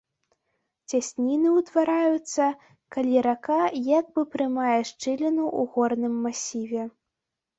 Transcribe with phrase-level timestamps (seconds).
[0.91, 2.47] Цясніны ўтвараюцца,
[2.95, 3.59] калі рака
[3.99, 6.83] як бы прамывае шчыліну ў горным масіве.